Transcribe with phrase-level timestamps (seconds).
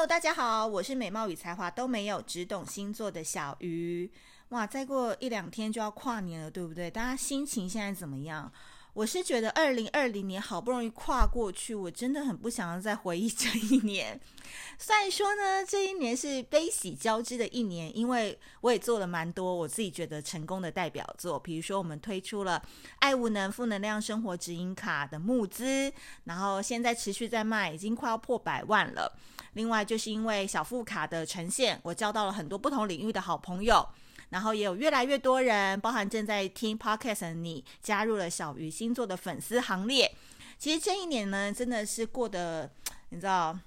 [0.00, 4.10] Hello，大家好，我是美貌与才华都没有，只懂星座的小鱼。
[4.48, 6.90] 哇，再过一两天就要跨年了，对不对？
[6.90, 8.50] 大家心情现在怎么样？
[8.94, 14.18] 我是觉得二零二零年好不容易跨过去，我真的很不想要再回忆这一年。
[14.80, 22.62] 虽然说呢，这一年是悲喜交织的一年，因为我也做了蛮多我自己觉得成功的代表作，比如说我们推出了
[23.00, 25.92] 爱无能负能量生活指引卡的募资，
[26.24, 29.14] 然后现在持续在卖，已经快要破百万了。
[29.54, 33.86] 另外就是因为小副卡的呈现，我交到了很多不同领域的好朋友。
[34.30, 40.14] 然后也有越来越多人，包含正在听 Podcast 的你，加入了小鱼星座的粉丝行列。
[40.56, 42.70] 其实这一年呢，真的是过得，
[43.08, 43.58] 你知道，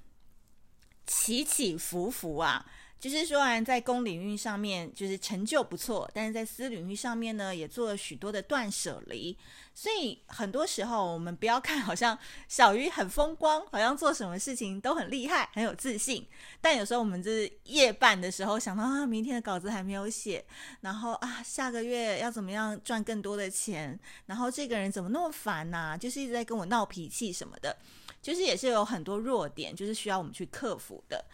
[1.05, 2.65] 起起伏伏啊。
[3.03, 9.37] 就是说，然在公领域上面就是成就不错，但是在私领域上面呢，也做了许多的断舍离。
[9.73, 12.17] 所以很多时候，我们不要看好像
[12.47, 16.25] 小鱼很风光，好像做什么事情都很厉害、很有自信。
[16.61, 20.45] 但有时候我们就是夜半的时候，想到啊，明天的稿子还没有写，
[20.79, 27.75] 然后啊，下个月要怎么样赚更多的钱，然后这个人怎么那么烦呐、就是一直在跟我闹脾气什么的，
[28.21, 31.25] 就是也是有很多弱点，就是需要我们去克服的。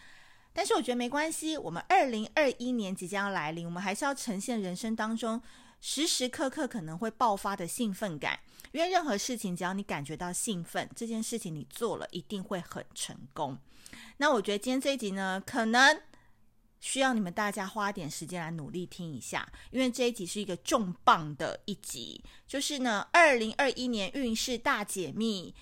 [0.52, 5.40] 但是我觉得没关系，我们二零二一年即将要来临，我们还是要呈现人生当中
[5.80, 8.38] 时时刻刻可能会爆发的兴奋感。
[8.72, 13.58] 因为任何事情，只要你感觉到兴奋，这件事情你做了一定会很成功。
[14.18, 16.00] 那我觉得今天这一集呢，可能
[16.80, 25.54] 需要你们大家花点时间来努力听一下，因为这一集是一个重磅的一集，就是呢，二零二一年运势大解密。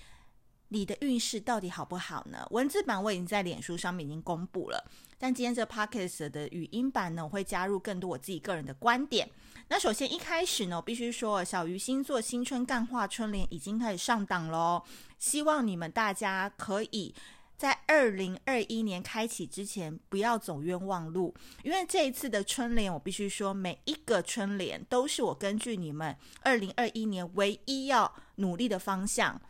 [0.69, 2.47] 你的运势到底好不好呢？
[2.51, 4.83] 文字版我已经在脸书上面已经公布了，
[5.17, 9.29] 但今天这 Podcast 的语音版呢，我会加入更多我自己个人的观点。
[9.67, 14.83] 那首先一开始呢，我必须说，小鱼星座新春干化春联已经开始上档喽。
[15.17, 17.13] 希望你们大家可以
[17.57, 21.33] 在二零二一年开启之前不要走冤枉路，
[21.63, 29.41] 因为这一次的春联，我必须说，每一个春联都是我根据你们二零二一年唯一要努力的方向。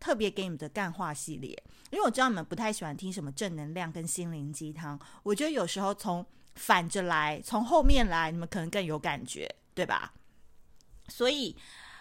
[0.00, 1.50] 特别给你们的干话系列，
[1.90, 10.12] 因为我知道你们不太喜欢听什么正能量跟心灵鸡汤，我觉得有时候从反着来，从后面来，你们可能更有感觉，对吧？
[11.08, 11.56] 所以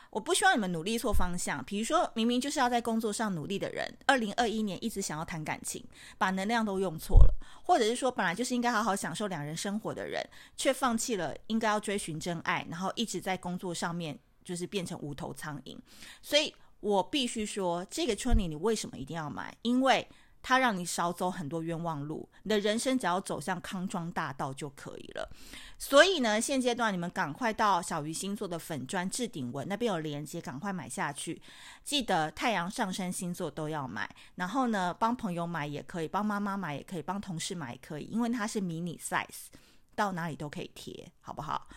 [0.09, 1.63] 我不希望你们努力错方向。
[1.66, 5.84] 比如说明明就是要在工作上努力的人，二零二一年一直想要谈感情，
[6.18, 10.24] 把能量都用错了；或者是说本来就是应该好好享受两人生活的人，
[10.56, 15.75] 却放弃了应该要追寻真爱，然后一直在工作上面就是变成无头苍蝇。
[16.22, 16.53] 所以。
[16.80, 19.56] 我必须说，这个春联你为什么一定要买？
[19.64, 20.08] 因为
[20.44, 25.30] 它让你少走很多冤枉路，你的人生只要走向康庄大道就可以了。
[25.78, 31.42] 所以呢，现阶段你们赶快到小鱼星座的粉砖置顶文那边有链接，赶快买下去。
[31.84, 39.48] 记得太阳上升星座都要买，然后呢，帮朋友买也可以，帮妈妈买也可以，帮同事买也可以，因为它是迷你 size，
[39.96, 41.68] 到哪里都可以贴，好不好？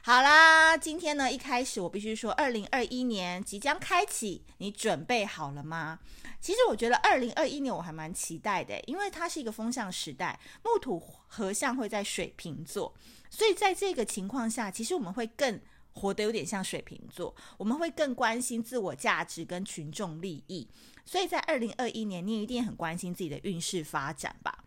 [0.00, 5.98] 好啦，今天呢，一开始我必须说，二零二一年即将开启，你准备好了吗？
[6.40, 12.94] 其实我觉得二零二一年我还蛮期待的，因为它是一个风象时代，木土合相会在水瓶座，
[13.28, 15.60] 所以在这个情况下，其实我们会更
[15.92, 20.66] 活得有点像水瓶座，我们会更关心自我价值跟群众利益，
[21.04, 24.64] 所以在二零二一年，你也一定很关心自己的运势发展吧。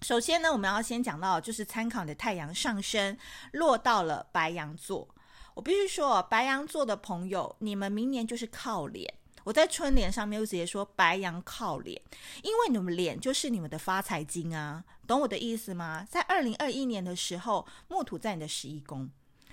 [0.00, 3.16] 首先呢，我们要先讲到，就是参考你的太阳上升
[3.52, 5.08] 落到了白羊座。
[5.54, 9.12] 我必须说，白羊座的朋友，你们明年就是靠脸。
[9.44, 12.00] 我在春联上面就直接说白羊靠脸，
[12.42, 16.06] 因为你们脸就是你们的发财金啊，懂我的意思吗？
[16.08, 19.10] 在二零二一年的时候，木土在你的十一宫，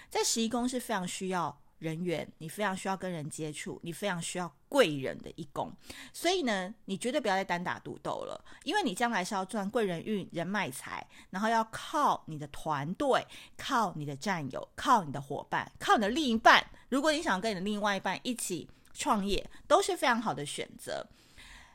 [0.09, 1.61] 在十一宫是非常需要。
[1.79, 5.71] 人缘，你非常需要跟人接触，你非常需要贵人的一宫，
[6.11, 13.25] 所以呢，你绝对不要再单打独斗了，因为你将来是要赚贵人运、人脉财，然后要靠你的团队、
[13.55, 16.61] 靠你的战友、靠你的伙伴、靠你的另一半。
[16.89, 21.07] 如果你想跟你的另外一半一起创业，都是非常好的选择。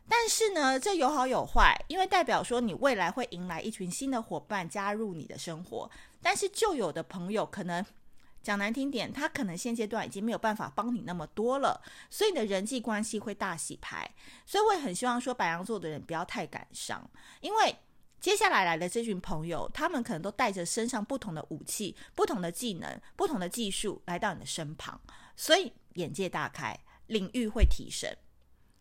[0.06, 7.82] 但是呢，这有好有坏，因为代表说你未来会迎来一群新的伙伴加入你的生活，但是旧有的朋友可能。
[8.42, 14.10] 讲难听点，他可能现阶段已经没有办法帮你那么多了，所以你的人际关系会大洗牌。
[14.46, 17.08] 所以我也很希望说，白羊座的人不要太感伤，
[17.40, 17.76] 因为
[18.18, 25.00] 接下来来的这群朋友，他们可能都带着身上不同的武器、不同的技能、不同的技术来到你的身旁，
[25.36, 28.10] 所以眼界大开，领域会提升。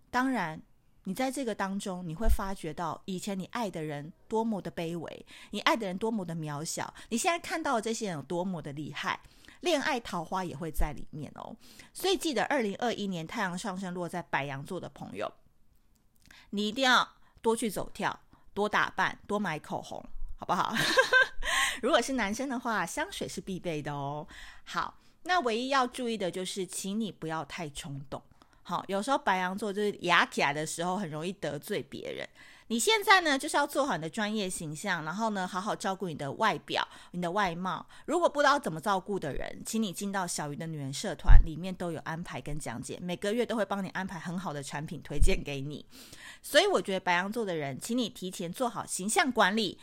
[0.09, 0.61] 当然，
[1.03, 9.19] 你在这个当中，你会发觉到以前你爱的人多么的卑微，你爱的人多么的渺小，你现在看到的这些人有多么的厉害。
[9.61, 11.55] 恋爱桃花也会在里面哦，
[11.93, 15.31] 所以记得二零二一年太阳上升落在白羊座的朋友，
[16.51, 17.07] 你一定要
[17.41, 18.19] 多去走跳，
[18.53, 20.03] 多打扮，多买口红，
[20.37, 20.73] 好不好？
[21.81, 24.27] 如果是男生的话，香水是必备的哦。
[24.63, 28.21] 好，那唯一要注意的就是，请你不要太冲动。
[28.63, 32.27] 好，有时候白羊座就是牙起来的时候，很容易得罪别人。
[32.69, 37.83] 你现在呢，就是要做好你的专业形象，然后呢，好好照顾你的外表、你的外貌。
[38.05, 45.83] 如果不知道怎么照顾的人，请你进到小鱼的女人社团，里面都有安排跟讲解，每个月都会帮你安排很好的产品推荐给你。
[46.43, 49.79] 所以我觉得白羊座的人，请你提前做好形象管理，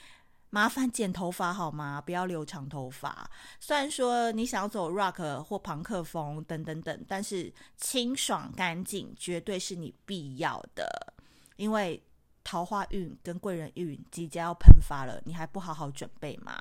[0.50, 2.00] 麻烦剪头发好吗？
[2.00, 3.28] 不要留长头发。
[3.58, 11.12] 虽然说你想要走 rock 或朋克风等等等，但是清爽干净绝对是你必要的，
[11.56, 12.00] 因为。
[12.46, 16.56] 桃花运跟贵人运即将要喷发了，你还不好好准备吗？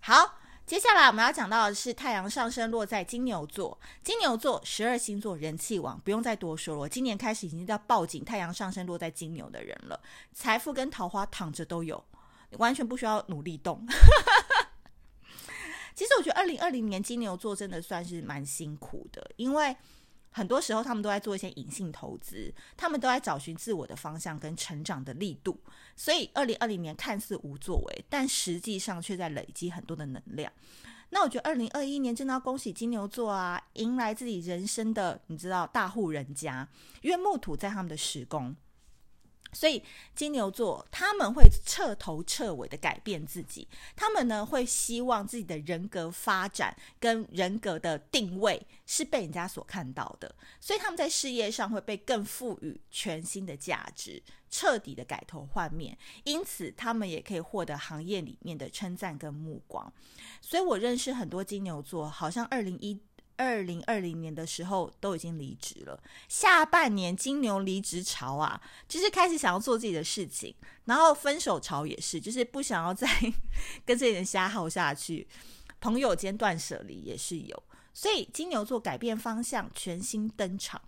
[0.00, 6.86] 好，接下来我们要讲到的是太阳上升落在金牛座，金牛座十二星座人气王，不用再多说了。
[6.86, 9.98] 今年开始已经要抱紧太阳上升落在金牛的人了，
[10.34, 12.04] 财富跟桃花躺着都有，
[12.58, 13.86] 完全不需要努力动。
[15.94, 19.74] 其实我觉得二零二零年金牛座真的算是蛮辛苦的，因为。
[20.32, 25.60] 很多时候，他们都在做一些隐性投资，他们都在找寻自我的方向跟成长的力度。
[25.94, 30.50] 所以，二零二零年看似无作为，但实际上却在累积很多的能量。
[31.10, 36.66] 那我觉得，二零二一年真的要恭喜金牛座啊，迎来自己人生的你知道大户人家，
[37.02, 38.56] 因为木土在他们的时宫。
[39.52, 39.82] 所以
[40.14, 59.92] 金牛座他们会彻头彻尾的改变自己，他们呢会希望自己的人格发展跟人格的定位是被人家所看到的，所以他们在事业上会被更赋予全新的价值，彻底的改头换面，因此他们也可以获得行业里面的称赞跟目光。
[60.40, 62.98] 所以我认识很多金牛座，好像二零一。
[63.36, 73.08] 二零二零年的时候都已经离职了，下半年金牛离职潮啊，就是开始想要做自己的事情，然后分手潮也是，就是不想要再
[73.84, 75.26] 跟这些人瞎耗下去，
[75.80, 77.62] 朋友间断舍离也是有，
[77.92, 80.80] 所以金牛座改变方向，全新登场，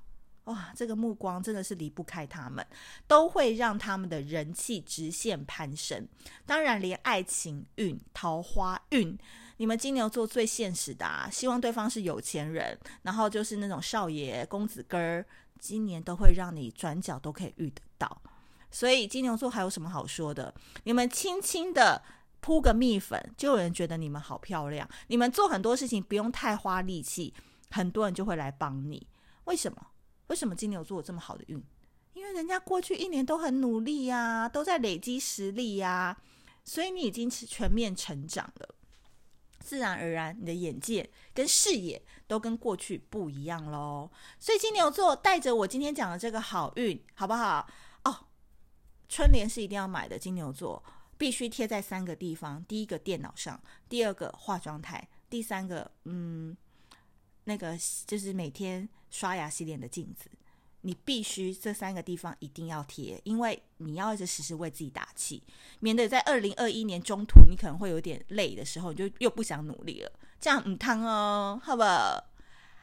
[0.44, 2.66] 哇，这个目光真的是离不开他们，
[3.06, 6.06] 都会让他们的人气直线攀升，
[6.44, 9.18] 当然连爱情运、桃花运。
[9.56, 15.24] 你们金牛座最现实的啊，希望对方是有钱人，然后就是那种少爷公子哥儿，
[15.58, 18.20] 今年都会让你转角都可以遇得到。
[18.70, 20.52] 所以金牛座还有什么好说的？
[20.82, 22.02] 你们轻轻的
[22.40, 24.86] 铺个蜜粉，就有人觉得你们好漂亮。
[25.06, 27.32] 你们做很多事情不用太花力气，
[27.70, 29.06] 很多人就会来帮你。
[29.44, 29.86] 为什么？
[30.28, 31.62] 为什么金牛座有这么好的运？
[32.14, 36.16] 因为人家过去一年都很努力呀，都在累积实力呀，
[36.64, 38.74] 所以你已经全面成长了。
[39.58, 44.10] 自然而然，你的眼界跟视野都跟过去不一样喽。
[44.38, 47.66] 所以金牛座带着我今天讲的这个好运，好不好？
[48.04, 48.26] 哦，
[49.08, 50.18] 春联是一定要买的。
[50.18, 50.84] 金牛座
[51.16, 56.54] 必须贴在三个地方：第一个电脑上，第二个化妆台，第三个，嗯，
[57.44, 57.74] 那个
[58.06, 60.28] 就是每天刷牙洗脸的镜子。
[60.80, 65.40] 你必须这三个地方一定要贴，因为你要一直时时为自己打气，
[65.78, 72.26] 免得在二零二一年中途你可能会有点累的时候，你就又不想努力了，这样唔烫哦，好不好？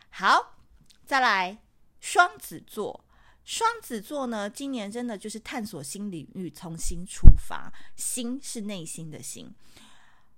[0.10, 0.58] 好，
[1.06, 1.62] 再来
[2.00, 3.06] 双子座，
[3.46, 9.54] 双子座呢，今年真的就是探索新领域，从新出发，心是内心的心。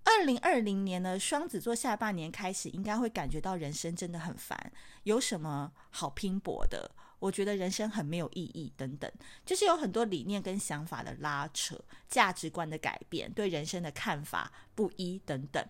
[0.03, 4.71] 二零二零年呢，双子座下半年开始应该会感觉到人生真的很烦，
[5.03, 6.91] 有什么好拼搏的？
[7.19, 9.09] 我觉得人生很没有意义，等等，
[9.45, 11.79] 就是有很多理念跟想法的拉扯，
[12.09, 15.65] 价值观的改变，对人生的看法不一等等。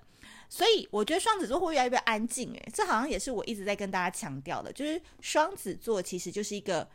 [0.50, 6.90] 所以我觉得双子座会越来越安静，诶，这好像也是我一直在跟大家强调的，就是双子座其实就是一个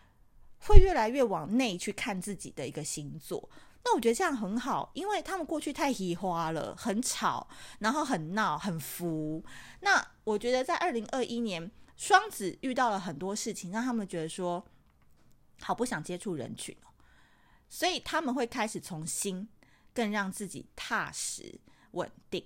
[0.63, 3.49] 会越来越往内去看自己的一个星座。
[3.85, 9.45] 那我觉得这样很好，因为他们过去太嘻花了，很吵，然后很闹，很浮。
[9.81, 11.71] 那我觉得在二零二一年。
[11.99, 14.65] 双子遇到了很多事情，让他们觉得说
[15.61, 16.77] 好不想接触人群，
[17.69, 19.49] 所以他们会开始从心
[19.93, 21.59] 更让自己踏实
[21.91, 22.45] 稳定。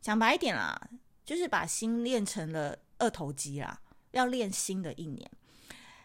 [0.00, 0.88] 讲白一点啦，
[1.22, 3.78] 就是把心练成了二头肌啦，
[4.12, 5.30] 要练心的一年。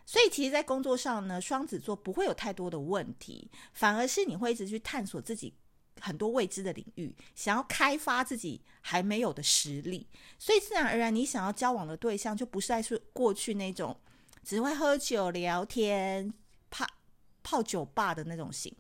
[0.10, 5.54] 所以其实，在工作上呢，双子座不会有太多的问题，反而是你会一直去探索自己。
[6.02, 10.08] 很多未知的领域，想要开发自己还没有的实力，
[10.40, 13.96] 所以自然而然，你想要交往的对象就不再是过去那种
[14.44, 16.34] 只会喝酒聊天、
[16.72, 16.88] 泡
[17.44, 18.76] 泡酒吧的那种型。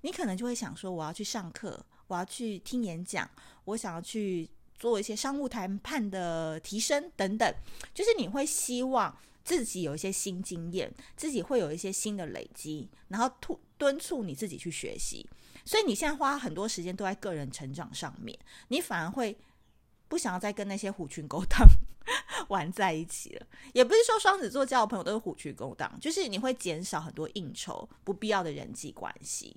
[0.00, 3.30] 你可能就会想说，我要去上课，我要去听演讲，
[3.66, 7.54] 我想要去做一些商务谈判的提升等等，
[7.92, 13.60] 就是你会希望自己有一些新经验，自己会有一些新的累积，然后突。
[13.76, 15.28] 敦促你自己去学习。
[15.64, 19.36] 所以你现在花很多时间都在个人成长上面，你反而会
[20.06, 21.66] 不想要再跟那些狐群狗党
[22.48, 23.46] 玩在一起了。
[23.72, 29.54] 也不是说双子座交的朋友都是虎群狗党，就是你会减少很多应酬、不必要的人际关系。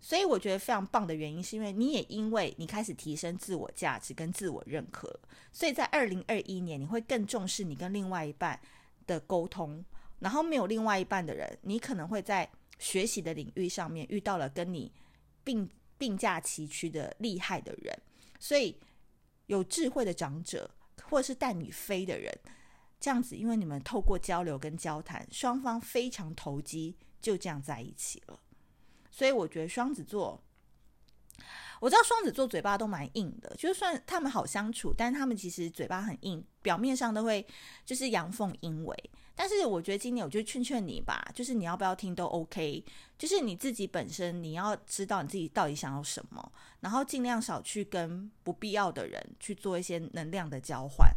[0.00, 5.18] 所以我觉得非常棒的原因，是因为你也因为你开始提升自我价值跟自我认可，
[5.52, 8.58] 所以在二零二一年你会更重视你跟另外一半
[9.08, 9.84] 的沟通。
[10.20, 12.48] 然后没有另外一半的人，你可能会在
[12.78, 14.92] 学习的领域上面遇到了跟你。
[15.44, 17.98] 并并驾齐驱的厉害的人，
[18.38, 18.78] 所以
[19.46, 20.70] 有智慧的长者，
[21.04, 22.38] 或是带你飞的人，
[23.00, 28.38] 这样子，因为你们透过交流跟交谈，双方非常投机，就这样在一起了。
[29.10, 30.44] 所以我觉得双子座，
[31.80, 37.46] 我知道双子座嘴巴都蛮硬的，就算他们好相处，但他们其实嘴巴很硬，表面上都会
[37.84, 39.10] 就是阳奉阴违。
[39.34, 42.84] 但是我觉得今年我就劝劝你吧，就是你要不要听都 OK，
[43.16, 51.08] 就是你自己本身你要知道你自己到底想要什么，然后尽量少去跟不必要的人去做一些能量的交换。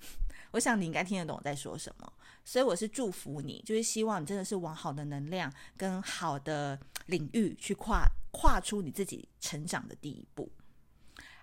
[0.52, 2.12] 我想你应该听得懂我在说什么，
[2.44, 10.50] 所以我是祝福你，就是希望你真的是往好的能量跟好的领域去跨跨出你自己成长的第一步。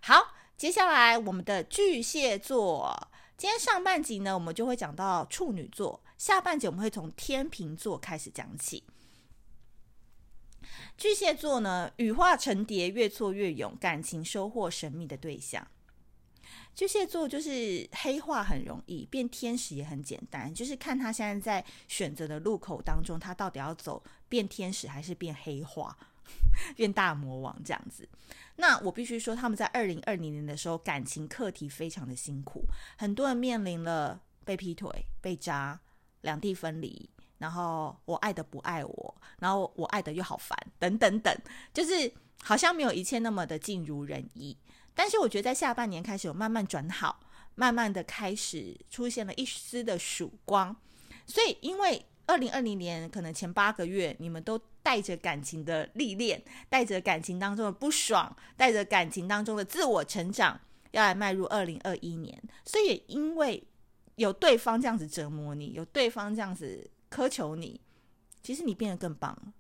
[0.02, 3.10] 好，接下来我们的巨蟹座。
[3.38, 8.84] 今天上半集呢，我们就会讲到处女座；下半集我们会从天秤座开始讲起。
[10.98, 15.66] 巨蟹座呢，羽化成蝶，越挫越勇，感情收获神秘的对象。
[16.76, 25.98] 巨蟹座就是黑化很容易，变天使也很简单，就是看他现在在选择的路口当中，他到底要走变天使还是变黑化。
[26.76, 28.08] 变大魔王这样子，
[28.58, 32.66] 那我必须说，他们在二零二零年的时候，感情课题非常的辛苦，
[32.98, 35.80] 很多人面临了被劈腿、被渣、
[36.22, 41.34] 两地分离，然后我爱的不爱我，然后我爱的又好烦，等等等，
[41.74, 42.12] 就是
[42.44, 44.58] 好像没有一切那么的尽如人意。
[44.94, 47.22] 但是我觉得在下半年开始有慢慢转好，
[47.56, 50.76] 慢慢的开始出现了一丝的曙光。
[51.26, 62.40] 所以因为二零二零年可能前八个月，你们都带着感情的历练，带着感情当中的不爽，带着感情当中的自我成长，要来迈入二零二一年。
[62.64, 63.64] 所以也因为
[64.18, 67.82] 有对方这样子折磨你，有对方这样子苛求你，
[68.44, 69.54] 其实你变得更棒了。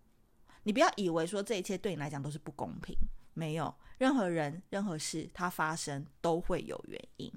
[0.61, 2.95] 你不要以为说这一切对你来讲都是不公平，
[3.33, 7.33] 没有，任何人、任何事，它发生都会有原因。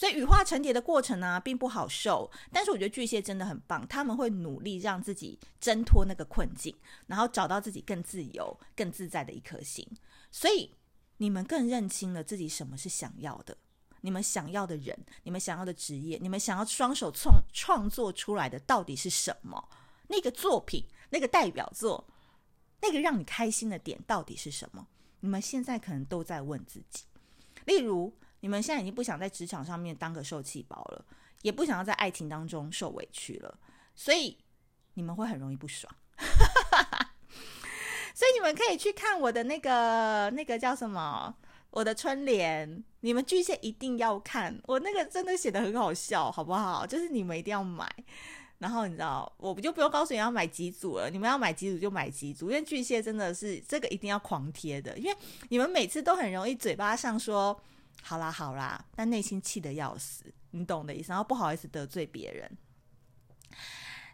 [0.00, 2.30] 所以羽化成蝶的过程呢、并不好受。
[2.50, 6.74] 但是我觉得巨蟹真的很棒，他们会努力让自己挣脱那个困境，
[7.06, 9.86] 然后找到自己更自由、更自在的一颗心。
[10.30, 10.74] 所以
[11.18, 13.54] 你们更认清了自己什么是想要的，
[14.00, 19.68] 你们想要的人，你们想要的职业，你们想要双手创创作出来的到底是什么？
[20.08, 22.08] 那个作品，那个代表作，
[22.80, 24.86] 那个让你开心的点到底是什么？
[25.20, 27.04] 你们现在可能都在问自己。
[27.66, 28.16] 例如。
[28.40, 31.04] 你们现在已经不想在职场上面当个受气包了，
[31.42, 33.58] 也不想要在爱情当中受委屈了，
[33.94, 34.36] 所以
[34.94, 35.94] 你们会很容易不爽。
[38.14, 41.34] 所以你们可以去看我的那个那个叫什么，
[41.70, 46.86] 我的春联，你们巨蟹一定要看，我那个真的写得很好笑，好不好？
[46.86, 47.90] 就是你们一定要买。
[48.58, 55.16] 然后你知道，我不就不用告诉你要买几组了，你们要买几组就买几组，因为巨蟹真的是这个一定要狂贴的，因为
[55.48, 57.58] 你们每次都很容易嘴巴上说。
[58.02, 61.10] 好啦好啦，但内心气得要死，你懂的意思。
[61.10, 62.50] 然后不好意思得罪别人，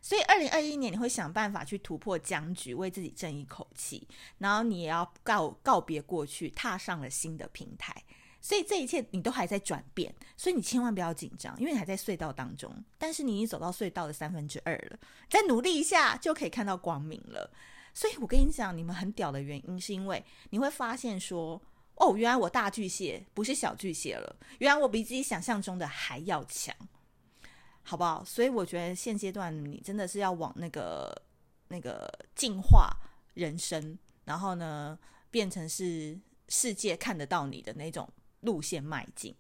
[0.03, 4.07] 所以二零二一年你会想办法去突破僵局，为自己争一口气。
[4.39, 7.95] 然后你也要告告别过去，踏上了新的平台。
[8.41, 12.73] 所以这一切你都还在转变，所以你千万不要紧张，因为你还在隧道当中。
[12.99, 14.99] 但是你已经走到隧道的三分之二了，
[15.31, 17.51] 再努力一下就可以看到光明了。
[17.95, 21.63] 所以我跟你讲，你们很屌的原因是因为你会发现说。
[21.97, 24.37] 哦，原来我大巨蟹不是小巨蟹了。
[24.59, 26.75] 原来我比自己想象中的还要强，
[27.83, 28.23] 好不好？
[28.23, 31.23] 所以我觉得现阶段你真的是要往那个
[31.69, 32.95] 那个进化
[33.33, 34.99] 人生，然后呢，
[35.31, 36.19] 变成是
[36.51, 38.07] 世界看得到你的那种
[38.41, 39.35] 路线迈进。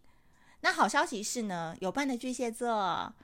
[0.61, 3.15] 那好消息是呢，有伴的巨蟹座，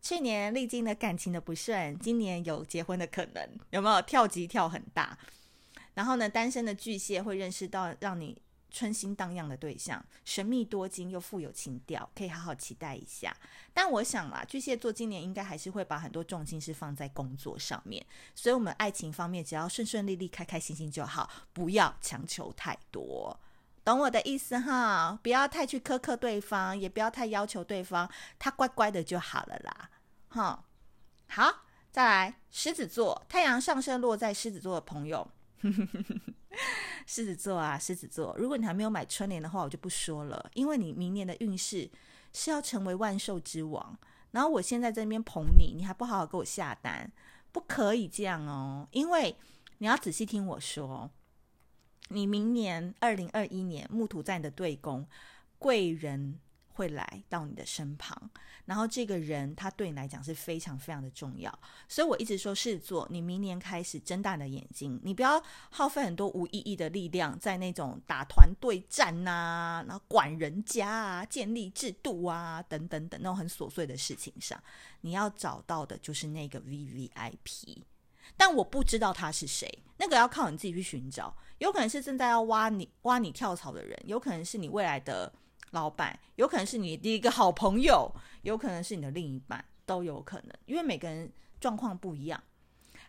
[0.00, 4.00] 去年历经了感情的不顺，今年有结婚的可能，有没有？
[4.02, 5.18] 跳级跳很大。
[5.94, 8.40] 然后呢，单身的巨蟹会认识到让你。
[8.76, 13.34] 春心荡漾的对象，神秘多金又富有情调，可以好好期待一下。
[13.72, 18.04] 但我想啦，巨蟹座今年应该还是会把很多重心是放在工作上面，
[18.34, 23.40] 所以我们爱情方面只要顺顺利利、开开心心就好，不要强求太多，
[23.82, 25.18] 懂我的意思哈？
[25.22, 29.90] 不要太去苛刻对方，也不要太要求对方，他乖乖的就好了啦。
[30.28, 30.64] 哈，
[31.28, 31.62] 好。
[31.90, 35.26] 再来，狮子座，太阳上升落在狮子座的朋友，
[37.06, 41.90] 狮子座啊，狮子座，如果你还没有买春联的话，我就不说了，因为你明年的运势
[42.32, 43.98] 是要成为万兽之王。
[44.32, 47.10] 然后我现在这边捧你，你还不好好给我下单，
[47.52, 49.36] 不可以这样哦，因为
[49.78, 51.10] 你要仔细听我说，
[52.08, 55.06] 你明年二零二一年木土在你的对宫，
[55.58, 56.38] 贵人。
[56.76, 58.30] 会来到你的身旁，
[58.66, 74.62] 然后这个人他对你来讲是非常非常的重要，所以我一直说狮子座，你明年开始睁大你的眼睛，你不要耗费很多无意义的力量在那种打团队战呐、然后管人家啊、建立制度啊等等等那种很琐碎的事情上，
[75.00, 77.78] 你要找到的就是那个 VVIP，
[78.36, 79.66] 但我不知道他是谁，
[79.96, 85.32] 那个要靠你自己去寻找，有可能是正在要挖你挖你跳槽的人，有可能是你未来的。
[85.70, 88.10] 老板有可能是你的一个好朋友，
[88.42, 91.30] 有可能是你的另一半，都有可能，因为每个人
[91.60, 92.42] 状况不一样。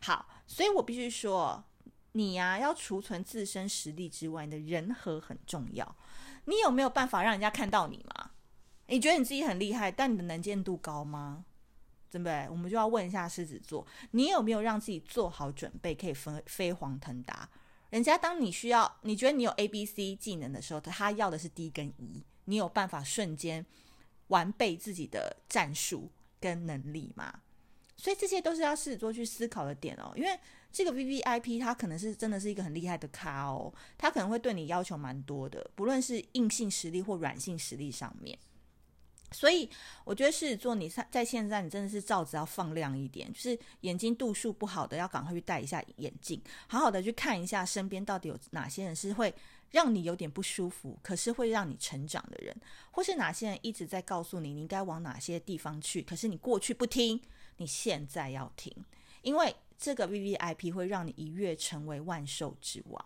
[0.02, 1.64] 好，所以我必须说，
[2.14, 5.96] 你呀、要储存自身实力之外，的人和很重要。
[6.46, 8.32] 你有没有办法让人家看到你吗？
[8.88, 11.46] 你觉得你自己很厉害，但你的能见度高吗？
[12.10, 12.48] 对不对？
[12.50, 17.50] 我们就要问一下狮子座，你有没有让自己做好准备，可以飞飞黄腾达？
[17.90, 22.24] 人家当你需要，你觉得你有 A、B、C 技能的时候，他要的是 D 跟 E。
[22.48, 23.66] 你有办法瞬间
[24.27, 27.42] 完备自己的战术跟能力吗？
[27.96, 30.13] 所以这些都是要狮子座去思考的点哦。
[30.16, 30.39] 因为
[30.72, 38.38] 这个 VVIP 他可能是真的是一个很厉害的咖哦，他可能会对你要求蛮多的，不论是硬性实力或软性实力上面。
[39.32, 39.70] 所以
[40.06, 49.34] 我觉得狮子座你在现在你真的是罩子要放亮一点，就是眼睛度数不好的要赶快去戴一下眼镜，好好的去看一下身边到底有哪些人是会。
[49.71, 52.55] 让你有点不舒服，可是会让你成长的人，
[52.91, 57.21] 或是哪些人一直在告诉你你应该往哪些地方去，可是你过去不听，
[57.57, 58.74] 你现在要听，
[59.21, 63.05] 因为这个 VVIP 会让你一跃成为万兽之王。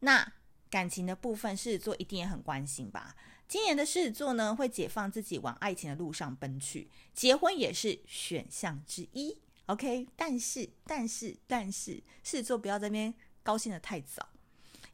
[0.00, 0.32] 那
[0.70, 3.14] 感情的部分，狮子座一定也很关心吧？
[3.46, 9.36] 今年的狮子座呢，会解放自己往爱情的路上奔去，结婚也是选项之一。
[9.66, 14.26] OK，但是但是但是，狮子座不要在那边高兴的太早。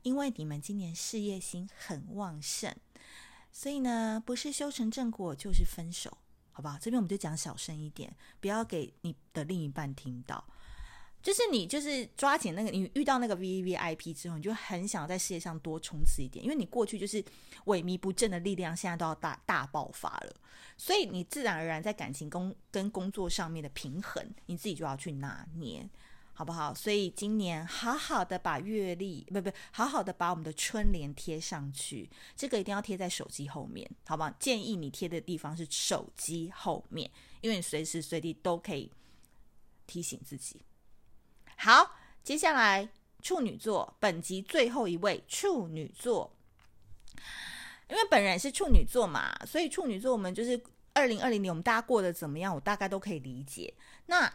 [0.02, 2.74] 因为你们今年事业心很旺盛，
[3.52, 6.16] 所以呢，不是修成正果就是分手，
[6.52, 6.78] 好不好？
[6.80, 10.44] 这边我们就讲小声一点，不要给你的另一半听到。
[11.20, 17.20] 就是你就是抓紧那个，你遇到那个 VVIP 之后，你就很想在事业上多冲刺一点，因为你过去就是
[17.64, 20.36] 萎靡不振的力量，现在都要大大爆发了，
[20.76, 25.90] 所以你自然而然在感情工跟工作上面的平衡，你自己就要去拿捏。
[26.38, 26.72] 好不好？
[26.72, 32.08] 所以今年好好的把月历，不不，好好的把我们的春联贴上去。
[32.36, 34.30] 这个一定要贴在手机后面，好不好？
[34.38, 38.88] 建议你贴的地方是手机后面，因为你随时随地都可以
[39.88, 40.62] 提醒自己。
[41.56, 42.88] 好，接下来
[43.20, 46.32] 处女座，本集最后一位处女座，
[47.90, 53.74] 因为本人是处女座嘛，所以处女座我们就是二零二零年我们大家过得怎么样，我大概都可以理解。
[54.06, 54.32] 那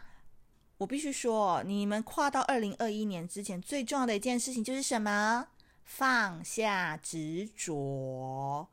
[0.78, 5.48] 我必须说，你们跨到二零二一年之前，最重要的一件事情就是什么？
[5.84, 8.68] 放下执着，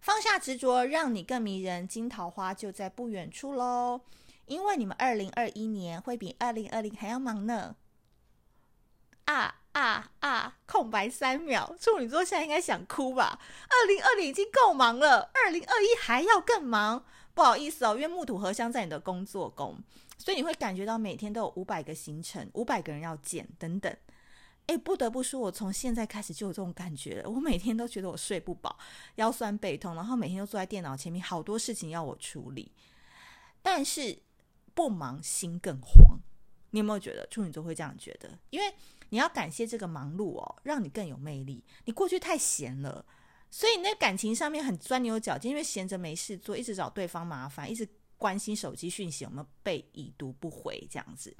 [0.00, 1.88] 放下执着，让你更迷人。
[1.88, 4.02] 金桃花就在不远处喽。
[4.46, 7.76] 因为你们二零二一年会比二零二零还要忙呢。
[9.24, 10.58] 啊啊啊！
[10.66, 13.38] 空白三秒，处女座现在应该想哭吧？
[13.68, 17.04] 二零二零已经够忙了，二零二一还要更忙。
[17.34, 19.78] 不好意思哦，因为木土合相在你的工作宫。
[20.18, 23.94] 所以你会感觉到每天都有五百个行程，五百个人要见等等。
[24.66, 27.28] 诶，不得不说，我从现在开始就有这种感觉了。
[27.28, 28.78] 我每天都觉得我睡不饱，
[29.16, 32.70] 腰酸背痛，然后每天都坐在电脑前面，好多事情要我处理。
[33.60, 34.16] 但是
[34.74, 36.20] 不忙心更慌。
[36.70, 38.38] 你有没有觉得处女座会这样觉得？
[38.50, 38.72] 因为
[39.08, 41.64] 你要感谢这个忙碌哦，让你更有魅力。
[41.84, 43.04] 你过去太闲了，
[43.52, 47.88] 所以那感情上面很钻牛角尖，因为闲着没事做，一直找对方麻烦，一直。
[48.22, 51.36] 关心手机讯息有没有被已读不回这样子，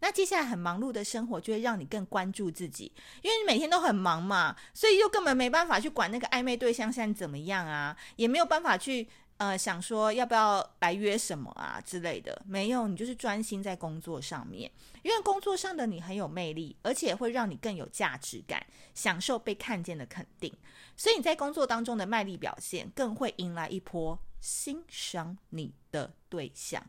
[0.00, 14.70] 那接下来很忙碌的生活就会让你更关注自己，因为你每天都很忙嘛，所以又根本没办法去管那个暧昧对象现在怎么样啊，也没有办法去呃想说要不要来约什么啊之类的，没有，你就是专心在工作上面，
[15.02, 20.52] 因为工作上的你很有魅力，而且会让你更有价值感，享受被看见的肯定，
[20.96, 24.18] 所以你在工作当中的卖力表现更会迎来一波。
[24.40, 26.86] 欣赏你的对象，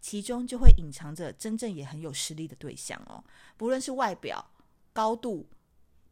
[0.00, 3.24] 其中就会隐藏着真正也很有实力的对象哦。
[3.56, 4.52] 不论是外表、
[4.92, 5.48] 高度、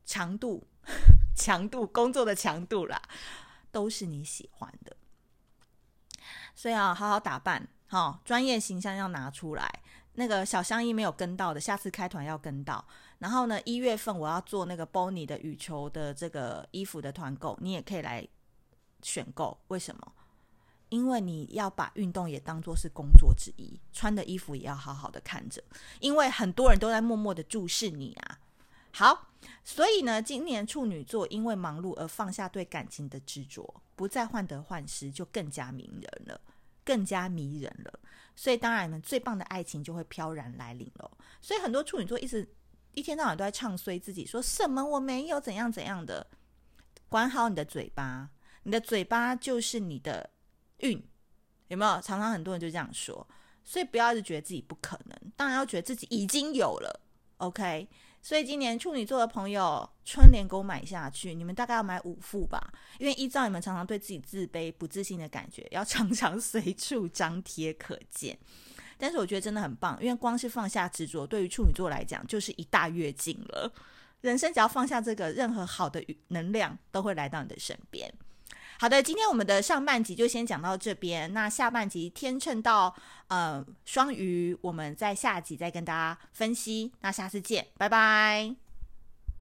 [0.04, 0.66] 强度、
[1.36, 3.00] 强度、工作的强度啦，
[3.70, 4.96] 都是你喜欢的。
[6.60, 9.66] 所以啊，好好打扮，好，专业形象要拿出来。
[10.16, 12.86] 那个小香衣没有跟到的，下次开团要跟到。
[13.16, 18.28] 然后呢，一月份我要做那个 Bonnie 的羽球的这个衣服的团购，你也可以来
[19.00, 19.58] 选购。
[19.68, 20.12] 为什么？
[20.90, 25.64] 因为你要把运动也当作是工作之一，穿的衣服也要好好的看着，
[25.98, 28.38] 因为很多人都在默默的注视你啊。
[28.92, 29.30] 好，
[29.64, 36.40] 所以呢，今年处女座因为忙碌而放下对感情的执着，不再患得患失，就更加迷人了，
[36.90, 38.00] 更加迷人了。
[38.35, 41.09] 所以当然，你们最棒的爱情就会飘然来临了。
[41.40, 42.53] 所以很多处女座一直
[42.94, 46.26] 一天到晚都在唱衰自己，说什么我没有怎样怎样的。
[47.09, 48.31] 管好你的嘴巴，
[48.64, 50.29] 你的嘴巴就是你的
[50.79, 51.00] 运，
[51.68, 52.00] 有没有？
[52.00, 53.24] 常常很多人就这样说，
[53.62, 57.00] 所以不要一直觉得自己不可能，当然要觉得自己已经有了。
[57.37, 57.88] OK。
[58.22, 68.38] 所以今年处女座的朋友，春联给我买下去，你们大概要买五副吧，因为依照你们常常对自己自卑、不自信的感觉，要常常 随处张贴可见。
[68.98, 73.72] 但是我觉得真的很棒，因为光是放下执着，对于处女座来讲就是一大跃进了。
[74.20, 78.12] 人生只要放下这个，任何好的能量都会来到你的身边。
[78.80, 81.34] 好的，今天我们的上半集就先讲到这边。
[81.34, 82.96] 那下半集天秤到
[83.28, 86.90] 呃双鱼，我们在下集再跟大家分析。
[87.02, 88.69] 那下次见，拜拜。